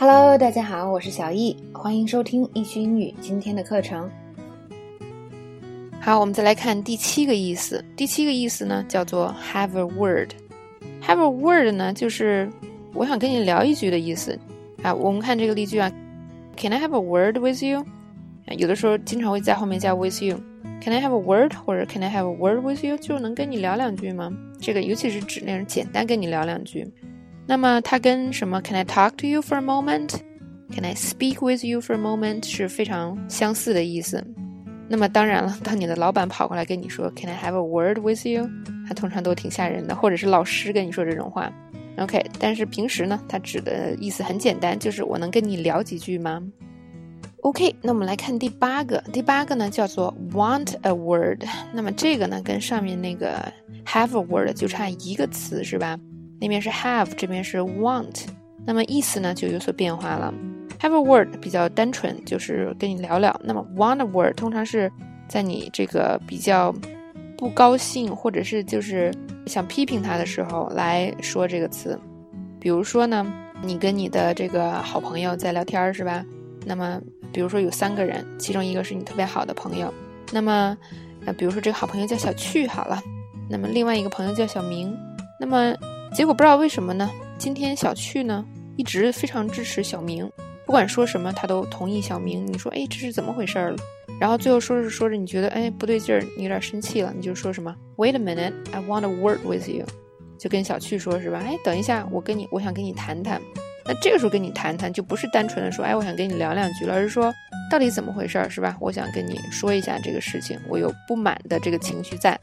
[0.00, 4.08] Hello，大家好，我是小易，欢迎收听易趣英语今天的课程。
[6.00, 7.84] 好，我们再来看第七个意思。
[7.96, 10.28] 第七个意思呢，叫做 have a word。
[11.02, 12.48] have a word 呢，就是
[12.94, 14.38] 我想跟你聊一句的意思
[14.84, 14.94] 啊。
[14.94, 15.90] 我们看这个例句啊
[16.56, 17.84] ，Can I have a word with you？
[18.56, 20.38] 有的时候经常会在后面加 with you。
[20.80, 21.54] Can I have a word？
[21.66, 22.96] 或者 Can I have a word with you？
[22.98, 24.32] 就能跟你聊两句吗？
[24.60, 26.86] 这个尤其是指那种简单跟你聊两句。
[27.48, 32.46] 那么它跟什么 Can I talk to you for a moment？Can I speak with you for a moment
[32.46, 34.22] 是非常相似的意思。
[34.86, 38.46] 那么当然了，当你的老板跑过来跟你说 Can I have a word with you？
[38.86, 41.50] 他通常都挺吓人的，或者是老师跟你说这种话。
[41.96, 46.42] OK，但是平时呢，它指的意思很简单，就是我能跟你聊几句吗
[47.40, 51.44] ？OK，那我们来看第八个，第八个呢叫做 want a word。
[51.72, 53.50] 那么这个呢跟上面那个
[53.86, 55.98] have a word 就差一个词是吧？
[56.40, 58.26] 那边是 have，这边是 want，
[58.64, 60.32] 那么意思呢就有所变化了。
[60.80, 63.38] Have a word 比较单纯，就是跟你聊聊。
[63.42, 64.90] 那么 want a word 通常是
[65.26, 66.72] 在你这个比较
[67.36, 69.12] 不高兴，或者是就是
[69.46, 71.98] 想批评他的时候来说这个词。
[72.60, 73.26] 比如说呢，
[73.62, 76.24] 你跟你的这个好朋友在聊天是吧？
[76.64, 77.00] 那么
[77.32, 79.92] 比如说有三个人，其中一个是你特别好的朋友。
[80.32, 80.76] 那么
[81.26, 83.02] 呃，比如说这个好朋友叫小趣好了，
[83.48, 84.96] 那么另外一个朋友叫小明。
[85.40, 85.74] 那么
[86.14, 87.10] 结果不知道为什么呢？
[87.38, 88.44] 今天小趣呢
[88.76, 90.28] 一直非常支持小明，
[90.66, 92.46] 不管说什么他都同意小明。
[92.46, 93.76] 你说哎这是怎么回事儿了？
[94.20, 99.86] 然后最后说着说着你觉得哎不对劲儿，你有点生气了，你就说什么？Wait a minute, I want to work with you，
[100.36, 101.40] 就跟小趣说是吧？
[101.44, 103.40] 哎等一下，我跟你我想跟你谈谈。
[103.84, 107.32] 那这个时候跟你谈谈就不是单纯的说哎我想跟你聊两句了，而是说
[107.70, 108.76] 到底怎么回事儿是吧？
[108.80, 112.38] 我想跟你说一下这个事情，我有不满的这个情绪在。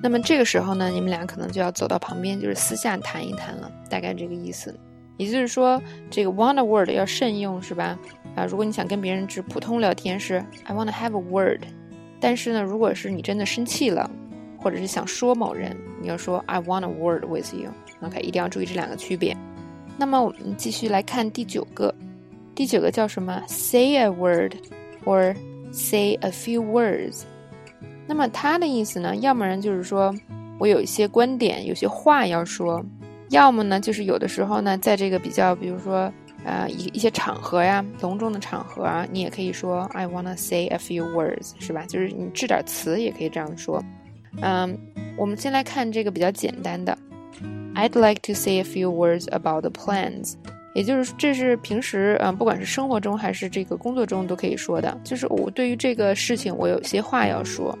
[0.00, 4.74] 那么这个时候呢，你们俩可能就要走到旁边，就是私下谈一谈了，大概这个意思。
[5.16, 7.98] 也就是说，这个 want a word 要慎用，是吧？
[8.36, 11.62] 啊，如果你想跟别人只普通聊天是 I want to have a word，
[12.20, 14.08] 但是呢，如果是你真的生气了，
[14.56, 17.72] 或者是想说某人，你要说 I want a word with you。
[18.00, 19.36] OK，一定要注意这两个区别。
[19.96, 21.92] 那么我们继续来看第九个，
[22.54, 24.54] 第九个叫什么？Say a word
[25.04, 25.34] or
[25.72, 27.22] say a few words。
[28.08, 30.12] 那么它的意思呢，要么人就是说
[30.58, 32.82] 我有一些观点，有些话要说；
[33.28, 36.10] 要么呢，就是有的时候呢，在这个比较，比如说，
[36.42, 41.84] 呃，一一些场合呀，隆重的场合啊，你也可以说 I wanna say a few words，是吧？
[41.86, 43.84] 就是你制点词也可以这样说。
[44.40, 44.76] 嗯，
[45.16, 46.96] 我们先来看这个比较简单的
[47.74, 50.32] ，I'd like to say a few words about the plans，
[50.74, 57.78] 也就是这是平时，嗯，不管是生活中还是这个工作中都可以说的，就是我对于这个事情我有些话要说。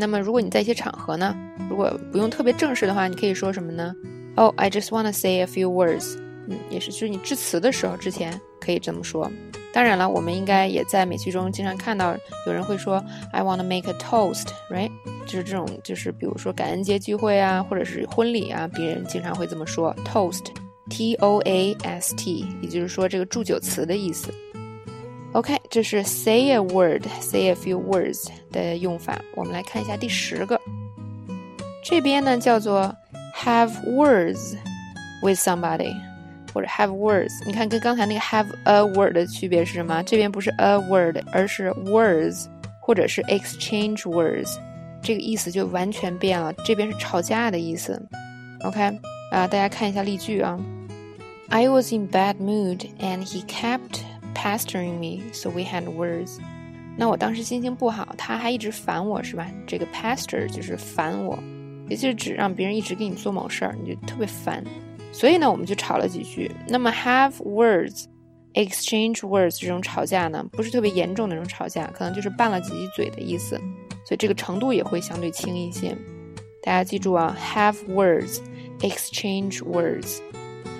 [0.00, 1.36] 那么如果你在一些场合呢，
[1.68, 3.94] 如果不用特别正式的话，你可以说什么呢
[4.36, 6.16] ？Oh, I just want to say a few words。
[6.48, 9.30] 嗯，也是，就是你致辞的时候之前可以这么说。
[9.72, 12.16] 当然了，我们应该也在美剧中经常看到
[12.46, 14.90] 有人会说 I want to make a toast，right？
[15.26, 24.32] 就是这种，就是比如说感恩节聚会啊，或者是婚礼啊，别人经常会这么说 toast，T O A S T，也就是说这个祝酒词的意思。
[25.33, 29.19] OK，这是 say a word，say a few words 的用法。
[29.35, 30.59] 我们来看一下第十个，
[31.83, 32.95] 这边呢叫做
[33.35, 34.55] have words
[35.21, 35.93] with somebody，
[36.53, 37.31] 或者 have words。
[37.45, 40.01] 你看跟刚才那个 have a word 的区别是什么？
[40.03, 42.45] 这边不是 a word，而是 words，
[42.79, 44.55] 或者是 exchange words，
[45.01, 46.53] 这个意思就完全变了。
[46.65, 48.01] 这边是吵架的意思。
[48.63, 48.81] OK，
[49.31, 50.57] 啊，大家看一下例句啊。
[51.49, 53.99] I was in bad mood and he kept
[54.34, 56.38] pestering me, so we had words.
[56.96, 59.50] 那我当时心情不好，他还一直烦我，是吧？
[59.66, 61.38] 这个 pester 就是烦我，
[61.88, 64.62] 也就是指让别人一直给你做某事儿，你就特别烦。
[65.12, 66.50] 所以呢，我们就吵了几句。
[66.68, 68.04] 那么 have words,
[68.54, 73.56] exchange words 这种吵架呢，不是特别严重的那种吵架，可能就是拌了几句嘴的意思，
[74.04, 75.96] 所以这个程度也会相对轻一些。
[76.62, 78.40] 大家记住啊，have words,
[78.80, 80.18] exchange words。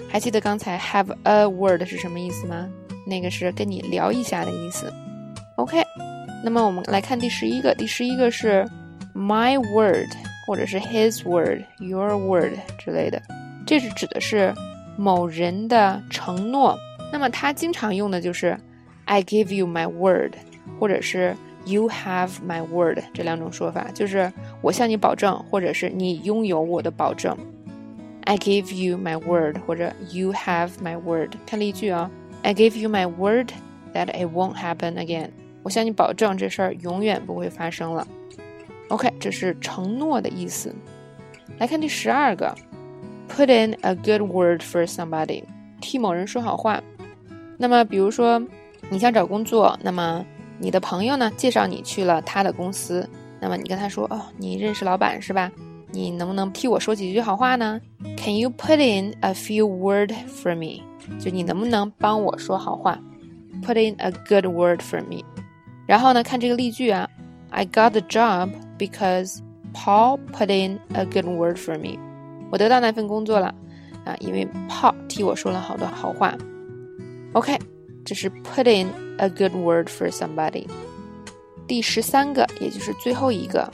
[0.09, 2.69] 还记得刚才 have a word 是什么意思吗？
[3.11, 4.91] 那个是跟你聊一下的意思。
[5.57, 5.85] OK，
[6.43, 8.65] 那么我们来看第十一个，第十一个是
[9.15, 10.09] my word
[10.47, 13.21] 或者是 his word、your word 之类的，
[13.67, 14.55] 这是指的是
[14.97, 16.79] 某人的承诺。
[17.13, 18.57] 那么他经常用的就是
[19.05, 20.35] I give you my word，
[20.79, 21.37] 或者是
[21.67, 24.33] you have my word 这两种说法，就是
[24.63, 27.37] 我向你保证，或者是你拥有我的保证。
[28.23, 31.33] I give you my word，或者 you have my word。
[31.45, 32.11] 看例句啊。
[32.43, 33.53] I give you my word
[33.95, 35.31] that it won't happen again。
[35.63, 38.07] 我向你保证，这事儿永远不会发生了。
[38.89, 40.75] OK，这是承诺的意思。
[41.59, 42.55] 来看第十二个
[43.29, 45.45] ，Put in a good word for somebody。
[45.81, 46.83] 替某人说好话。
[47.59, 48.43] 那么，比如说
[48.89, 50.25] 你想找工作，那么
[50.59, 53.09] 你的朋友呢介绍你去了他的公司，
[53.39, 55.53] 那么你跟他说：“哦，你认识老板是吧？
[55.93, 57.81] 你能不能替我说几句好话呢
[58.17, 60.83] ？Can you put in a few word for me？
[61.20, 63.00] 就你能不能帮我说好话？
[63.64, 65.24] Put in a good word for me。
[65.88, 67.10] 然后呢，看这个例句啊，
[67.50, 69.40] I got the job because
[69.74, 72.00] Paul put in a good word for me。
[72.52, 73.54] 我得到那份工作了
[74.06, 76.36] 啊，因为 Paul 替我说了好多好话。
[77.34, 77.58] OK，
[78.04, 80.68] 这是 put in a good word for somebody。
[81.68, 83.72] 第十三个，也就是最后一个，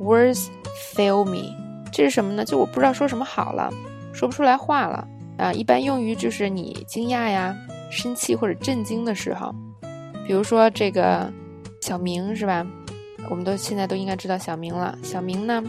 [0.00, 0.46] words
[0.94, 1.52] fail me，
[1.92, 2.44] 这是什么呢？
[2.44, 3.72] 就我不知道说什么好了，
[4.12, 5.06] 说不出来话了
[5.39, 5.51] 啊。
[5.51, 7.55] 一般用于就是你惊讶呀、
[7.89, 9.53] 生气或者震惊的时候。
[10.27, 11.31] 比如说这个
[11.81, 12.63] 小明是吧？
[13.29, 14.95] 我们都现在都应该知道小明了。
[15.01, 15.63] 小明呢，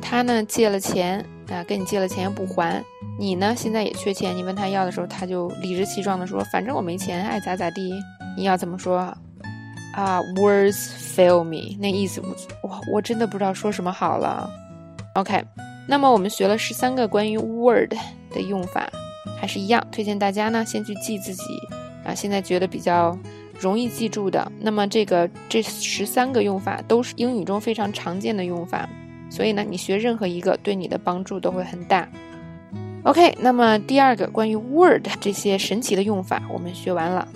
[0.00, 2.82] 他呢借了钱啊，跟你借了钱又不还。
[3.18, 3.54] 你呢？
[3.54, 7.92] 现在也缺钱，你问他要的时候，他就理直气壮的说：“反正我没钱，爱咋咋地。”
[8.34, 8.96] 你要怎么说
[9.92, 12.22] 啊？Words fail me，那意思
[12.62, 14.48] 我我真的不知道说什么好了。
[15.16, 15.44] OK，
[15.86, 17.92] 那么我们学了十三个关于 word
[18.30, 18.88] 的用法，
[19.38, 21.44] 还是一样，推荐大家呢先去记自己
[22.04, 23.18] 啊，现在觉得比较
[23.58, 24.50] 容易记住的。
[24.60, 28.88] 那么这个这十三个用法都是英语中非常常见的用法，
[29.30, 32.08] 所以呢，你学任何一个对你的帮助都会很大。
[33.04, 37.26] OK，那么第二个关于 word 这些神奇的用法，我们学完了。